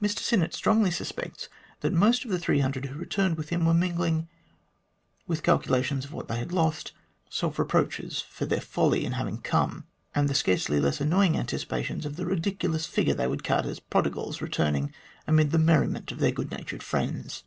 [0.00, 1.50] Mr Sinnett strongly suspects
[1.80, 4.26] that most of the 300 who returned with him were mingling,
[5.26, 6.92] with calculations of what they had lost,
[7.28, 9.84] self reproaches for their folly in having come,
[10.14, 14.40] and the scarcely less annoying anticipations of the ridiculous figure they would cut as prodigals
[14.40, 14.94] returning
[15.26, 17.44] amid the merriment of their good natured friends.